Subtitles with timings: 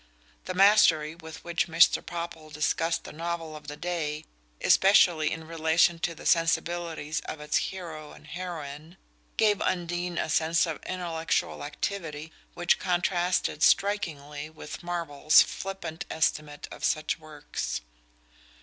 [0.45, 2.03] The mastery with which Mr.
[2.03, 4.25] Popple discussed the novel of the day,
[4.59, 8.97] especially in relation to the sensibilities of its hero and heroine,
[9.37, 16.83] gave Undine a sense of intellectual activity which contrasted strikingly with Marvell's flippant estimate of
[16.83, 17.81] such works.